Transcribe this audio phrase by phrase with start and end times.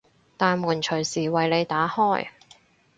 [0.35, 2.29] 大門隨時為你打開